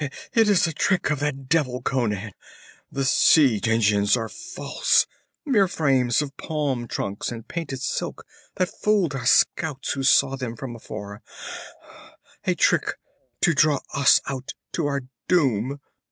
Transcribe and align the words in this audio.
It 0.33 0.49
is 0.49 0.65
a 0.65 0.73
trick 0.73 1.11
of 1.11 1.19
that 1.19 1.47
devil 1.47 1.79
Conan! 1.83 2.31
The 2.91 3.05
siege 3.05 3.69
engines 3.69 4.17
are 4.17 4.27
false 4.29 5.05
mere 5.45 5.67
frames 5.67 6.23
of 6.23 6.35
palm 6.37 6.87
trunks 6.87 7.31
and 7.31 7.47
painted 7.47 7.81
silk, 7.83 8.25
that 8.55 8.73
fooled 8.81 9.13
our 9.13 9.27
scouts 9.27 9.91
who 9.91 10.01
saw 10.01 10.35
them 10.35 10.55
from 10.55 10.75
afar. 10.75 11.21
A 12.45 12.55
trick 12.55 12.97
to 13.41 13.53
draw 13.53 13.81
us 13.93 14.19
out 14.25 14.55
to 14.71 14.87
our 14.87 15.03
doom! 15.27 15.79